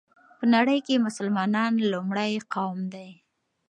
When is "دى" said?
2.93-3.09